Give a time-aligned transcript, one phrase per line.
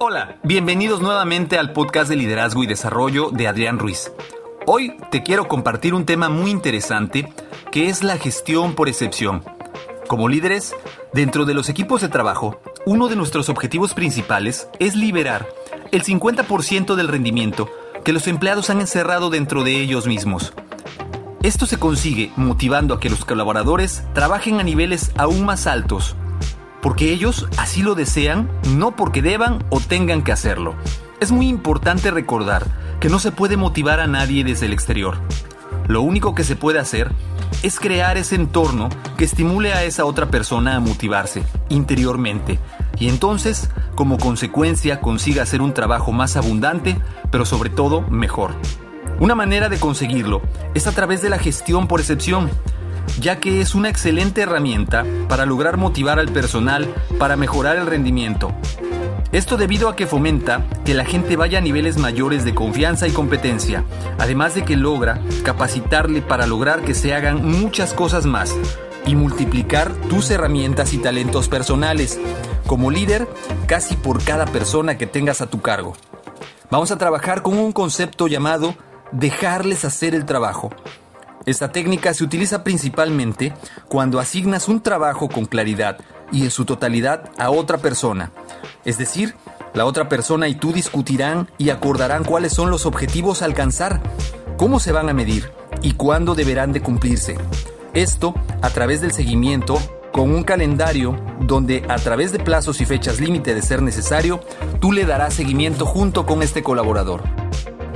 [0.00, 4.10] Hola, bienvenidos nuevamente al podcast de liderazgo y desarrollo de Adrián Ruiz.
[4.66, 7.32] Hoy te quiero compartir un tema muy interesante
[7.70, 9.44] que es la gestión por excepción.
[10.08, 10.74] Como líderes,
[11.12, 15.46] dentro de los equipos de trabajo, uno de nuestros objetivos principales es liberar
[15.92, 17.70] el 50% del rendimiento
[18.04, 20.52] que los empleados han encerrado dentro de ellos mismos.
[21.44, 26.16] Esto se consigue motivando a que los colaboradores trabajen a niveles aún más altos,
[26.84, 30.74] porque ellos así lo desean, no porque deban o tengan que hacerlo.
[31.18, 32.66] Es muy importante recordar
[33.00, 35.16] que no se puede motivar a nadie desde el exterior.
[35.88, 37.10] Lo único que se puede hacer
[37.62, 42.58] es crear ese entorno que estimule a esa otra persona a motivarse interiormente
[42.98, 46.98] y entonces, como consecuencia, consiga hacer un trabajo más abundante,
[47.30, 48.56] pero sobre todo mejor.
[49.20, 50.42] Una manera de conseguirlo
[50.74, 52.50] es a través de la gestión por excepción,
[53.20, 58.52] ya que es una excelente herramienta para lograr motivar al personal para mejorar el rendimiento.
[59.32, 63.10] Esto debido a que fomenta que la gente vaya a niveles mayores de confianza y
[63.10, 63.84] competencia,
[64.18, 68.54] además de que logra capacitarle para lograr que se hagan muchas cosas más
[69.06, 72.20] y multiplicar tus herramientas y talentos personales,
[72.66, 73.26] como líder
[73.66, 75.94] casi por cada persona que tengas a tu cargo.
[76.70, 78.76] Vamos a trabajar con un concepto llamado
[79.12, 80.70] dejarles hacer el trabajo.
[81.46, 83.52] Esta técnica se utiliza principalmente
[83.88, 85.98] cuando asignas un trabajo con claridad
[86.32, 88.32] y en su totalidad a otra persona.
[88.84, 89.34] Es decir,
[89.74, 94.00] la otra persona y tú discutirán y acordarán cuáles son los objetivos a alcanzar,
[94.56, 95.50] cómo se van a medir
[95.82, 97.36] y cuándo deberán de cumplirse.
[97.92, 99.78] Esto a través del seguimiento
[100.12, 104.40] con un calendario donde a través de plazos y fechas límite de ser necesario,
[104.80, 107.22] tú le darás seguimiento junto con este colaborador.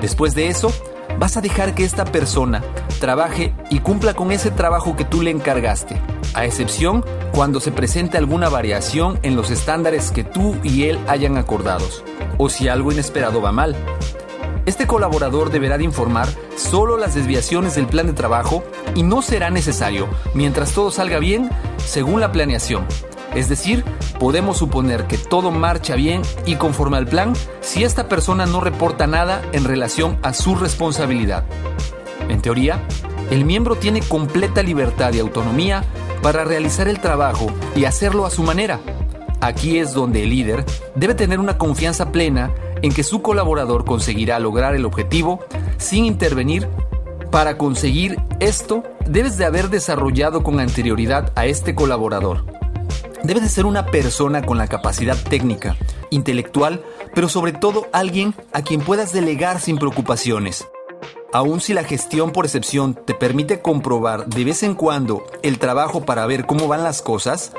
[0.02, 0.72] Después de eso,
[1.18, 2.62] vas a dejar que esta persona
[3.00, 6.00] trabaje y cumpla con ese trabajo que tú le encargaste,
[6.34, 11.36] a excepción cuando se presente alguna variación en los estándares que tú y él hayan
[11.36, 12.04] acordados,
[12.38, 13.76] o si algo inesperado va mal.
[14.64, 18.62] Este colaborador deberá de informar solo las desviaciones del plan de trabajo
[18.94, 21.48] y no será necesario, mientras todo salga bien,
[21.78, 22.86] según la planeación.
[23.34, 23.84] Es decir,
[24.18, 29.06] podemos suponer que todo marcha bien y conforme al plan si esta persona no reporta
[29.06, 31.44] nada en relación a su responsabilidad.
[32.28, 32.82] En teoría,
[33.30, 35.84] el miembro tiene completa libertad y autonomía
[36.22, 37.46] para realizar el trabajo
[37.76, 38.80] y hacerlo a su manera.
[39.40, 42.50] Aquí es donde el líder debe tener una confianza plena
[42.82, 45.40] en que su colaborador conseguirá lograr el objetivo
[45.76, 46.68] sin intervenir.
[47.30, 52.44] Para conseguir esto, debes de haber desarrollado con anterioridad a este colaborador.
[53.28, 55.76] Debe de ser una persona con la capacidad técnica,
[56.08, 56.82] intelectual,
[57.14, 60.66] pero sobre todo alguien a quien puedas delegar sin preocupaciones.
[61.34, 66.06] Aun si la gestión por excepción te permite comprobar de vez en cuando el trabajo
[66.06, 67.52] para ver cómo van las cosas,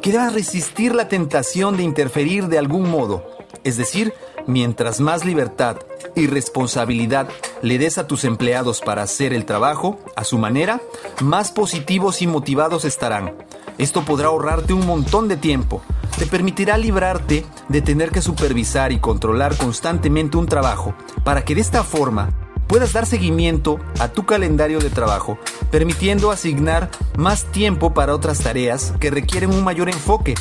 [0.00, 3.26] que debas resistir la tentación de interferir de algún modo,
[3.64, 4.14] es decir,
[4.46, 5.78] mientras más libertad
[6.14, 7.28] y responsabilidad
[7.62, 10.80] le des a tus empleados para hacer el trabajo a su manera,
[11.20, 13.34] más positivos y motivados estarán.
[13.80, 15.80] Esto podrá ahorrarte un montón de tiempo.
[16.18, 21.62] Te permitirá librarte de tener que supervisar y controlar constantemente un trabajo para que de
[21.62, 22.28] esta forma
[22.66, 25.38] puedas dar seguimiento a tu calendario de trabajo,
[25.70, 30.34] permitiendo asignar más tiempo para otras tareas que requieren un mayor enfoque.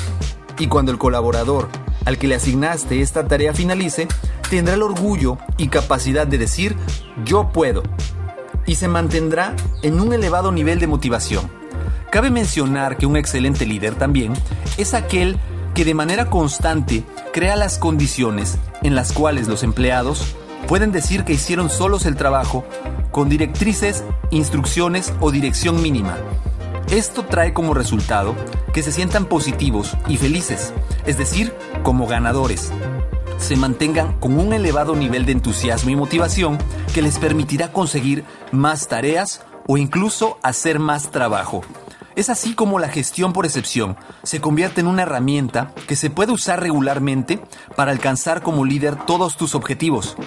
[0.57, 1.69] Y cuando el colaborador
[2.03, 4.09] al que le asignaste esta tarea finalice,
[4.49, 6.75] tendrá el orgullo y capacidad de decir
[7.23, 7.83] yo puedo
[8.65, 11.58] y se mantendrá en un elevado nivel de motivación.
[12.11, 14.33] Cabe mencionar que un excelente líder también
[14.77, 15.37] es aquel
[15.75, 17.03] que de manera constante
[17.33, 20.35] crea las condiciones en las cuales los empleados
[20.67, 22.65] pueden decir que hicieron solos el trabajo
[23.11, 26.17] con directrices, instrucciones o dirección mínima.
[26.89, 28.35] Esto trae como resultado
[28.73, 30.73] que se sientan positivos y felices,
[31.05, 31.53] es decir,
[31.83, 32.71] como ganadores.
[33.37, 36.57] Se mantengan con un elevado nivel de entusiasmo y motivación
[36.91, 41.61] que les permitirá conseguir más tareas o incluso hacer más trabajo.
[42.19, 46.33] Es así como la gestión por excepción se convierte en una herramienta que se puede
[46.33, 47.39] usar regularmente
[47.77, 50.17] para alcanzar como líder todos tus objetivos.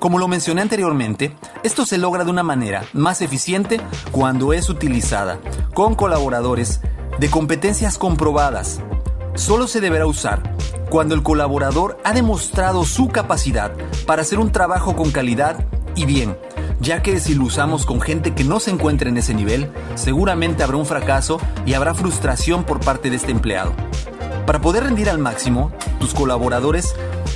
[0.00, 3.80] Como lo mencioné anteriormente, esto se logra de una manera más eficiente
[4.10, 5.38] cuando es utilizada
[5.72, 6.80] con colaboradores
[7.20, 8.80] de competencias comprobadas.
[9.36, 10.42] Solo se deberá usar
[10.90, 13.70] cuando el colaborador ha demostrado su capacidad
[14.04, 16.36] para hacer un trabajo con calidad y bien,
[16.80, 20.62] ya que si lo usamos con gente que no se encuentra en ese nivel, seguramente
[20.62, 23.72] habrá un fracaso y habrá frustración por parte de este empleado.
[24.46, 26.94] Para poder rendir al máximo, tus colaboradores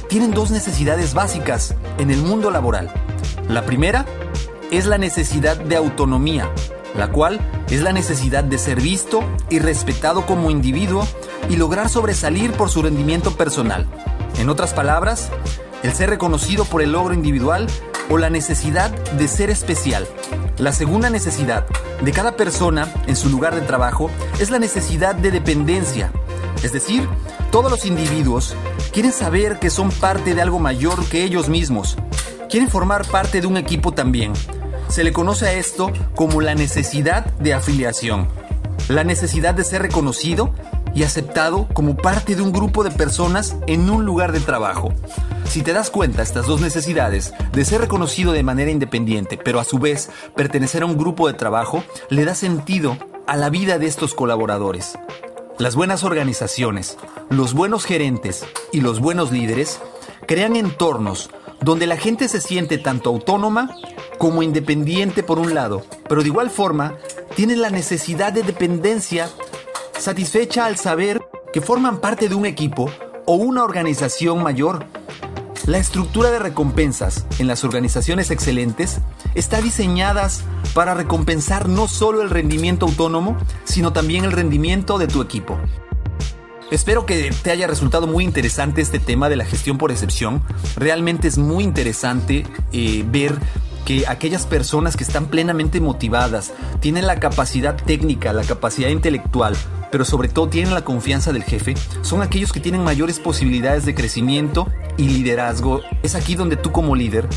[0.08, 2.92] tienen dos necesidades básicas en el mundo laboral.
[3.48, 4.06] La primera
[4.70, 6.48] es la necesidad de autonomía,
[6.96, 11.06] la cual es la necesidad de ser visto y respetado como individuo
[11.48, 13.86] y lograr sobresalir por su rendimiento personal.
[14.38, 15.30] En otras palabras,
[15.82, 17.66] el ser reconocido por el logro individual
[18.10, 20.06] o la necesidad de ser especial.
[20.58, 21.64] La segunda necesidad
[22.02, 26.12] de cada persona en su lugar de trabajo es la necesidad de dependencia.
[26.62, 27.08] Es decir,
[27.50, 28.54] todos los individuos
[28.92, 31.96] quieren saber que son parte de algo mayor que ellos mismos.
[32.50, 34.32] Quieren formar parte de un equipo también.
[34.88, 38.28] Se le conoce a esto como la necesidad de afiliación.
[38.88, 40.52] La necesidad de ser reconocido
[40.94, 44.92] y aceptado como parte de un grupo de personas en un lugar de trabajo.
[45.46, 49.64] Si te das cuenta, estas dos necesidades de ser reconocido de manera independiente, pero a
[49.64, 52.96] su vez pertenecer a un grupo de trabajo, le da sentido
[53.26, 54.98] a la vida de estos colaboradores.
[55.58, 56.96] Las buenas organizaciones,
[57.28, 59.80] los buenos gerentes y los buenos líderes
[60.26, 63.70] crean entornos donde la gente se siente tanto autónoma
[64.18, 66.94] como independiente por un lado, pero de igual forma
[67.34, 69.28] tienen la necesidad de dependencia
[69.98, 71.20] satisfecha al saber
[71.52, 72.90] que forman parte de un equipo
[73.26, 74.86] o una organización mayor.
[75.66, 78.98] La estructura de recompensas en las organizaciones excelentes
[79.34, 80.28] está diseñada
[80.74, 85.58] para recompensar no solo el rendimiento autónomo, sino también el rendimiento de tu equipo.
[86.70, 90.42] Espero que te haya resultado muy interesante este tema de la gestión por excepción.
[90.76, 93.38] Realmente es muy interesante eh, ver
[93.84, 99.56] que aquellas personas que están plenamente motivadas, tienen la capacidad técnica, la capacidad intelectual,
[99.90, 103.94] pero sobre todo tienen la confianza del jefe, son aquellos que tienen mayores posibilidades de
[103.94, 105.80] crecimiento y liderazgo.
[106.02, 107.28] Es aquí donde tú como líder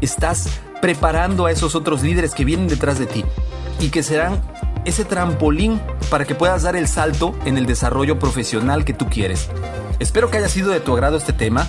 [0.00, 3.24] estás preparando a esos otros líderes que vienen detrás de ti
[3.80, 4.42] y que serán
[4.84, 5.80] ese trampolín
[6.10, 9.48] para que puedas dar el salto en el desarrollo profesional que tú quieres.
[9.98, 11.68] Espero que haya sido de tu agrado este tema.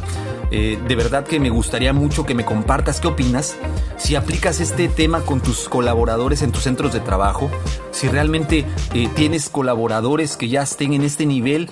[0.52, 3.56] Eh, de verdad que me gustaría mucho que me compartas qué opinas,
[3.98, 7.50] si aplicas este tema con tus colaboradores en tus centros de trabajo,
[7.92, 8.64] si realmente
[8.94, 11.70] eh, tienes colaboradores que ya estén en este nivel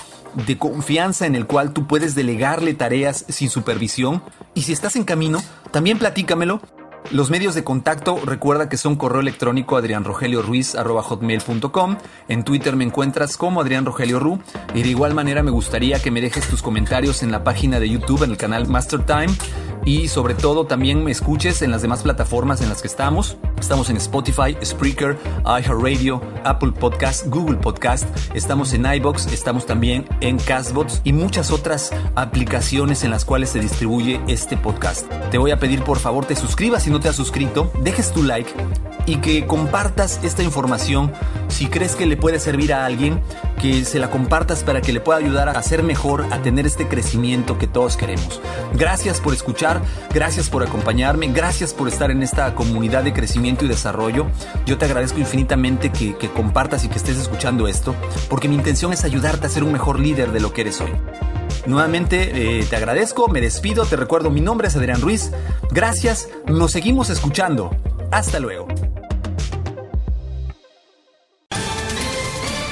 [0.47, 4.23] de confianza en el cual tú puedes delegarle tareas sin supervisión,
[4.55, 6.59] y si estás en camino, también platícamelo
[7.11, 11.97] los medios de contacto, recuerda que son correo electrónico adrianrogelioruiz.com.
[12.27, 14.39] En Twitter me encuentras como Adrián Rogelio Ru.
[14.73, 17.89] Y de igual manera me gustaría que me dejes tus comentarios en la página de
[17.89, 19.33] YouTube, en el canal Master Time
[19.85, 23.37] y sobre todo también me escuches en las demás plataformas en las que estamos.
[23.59, 30.37] Estamos en Spotify, Spreaker, iHeartRadio, Apple Podcast, Google Podcast, estamos en iBox, estamos también en
[30.37, 35.09] Castbots y muchas otras aplicaciones en las cuales se distribuye este podcast.
[35.31, 38.23] Te voy a pedir por favor te suscribas si no te has suscrito, dejes tu
[38.23, 38.51] like
[39.05, 41.11] y que compartas esta información
[41.47, 43.21] si crees que le puede servir a alguien,
[43.63, 46.89] que se la compartas para que le pueda ayudar a ser mejor, a tener este
[46.89, 48.41] crecimiento que todos queremos.
[48.73, 49.81] Gracias por escuchar,
[50.13, 54.27] gracias por acompañarme, gracias por estar en esta comunidad de crecimiento y desarrollo.
[54.65, 57.95] Yo te agradezco infinitamente que, compartas y que estés escuchando esto,
[58.29, 60.91] porque mi intención es ayudarte a ser un mejor líder de lo que eres hoy.
[61.65, 65.31] Nuevamente eh, te agradezco, me despido, te recuerdo, mi nombre es Adrián Ruiz.
[65.71, 67.73] Gracias, nos seguimos escuchando.
[68.11, 68.67] Hasta luego.